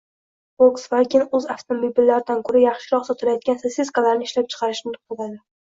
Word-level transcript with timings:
Volkswagen 0.61 1.25
o‘z 1.41 1.45
avtomobillaridan 1.57 2.41
ko‘ra 2.49 2.65
yaxshiroq 2.65 3.07
sotilayotgan 3.13 3.61
sosiskalarini 3.65 4.31
ishlab 4.33 4.53
chiqarishni 4.57 4.99
to‘xtatadi 5.01 5.43